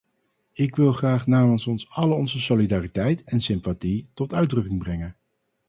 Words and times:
Ik 0.53 0.75
wil 0.75 0.93
graag 0.93 1.27
namens 1.27 1.67
ons 1.67 1.89
allen 1.89 2.17
onze 2.17 2.39
solidariteit 2.39 3.23
en 3.23 3.41
sympathie 3.41 4.07
tot 4.13 4.33
uitdrukking 4.33 4.79
brengen. 4.79 5.15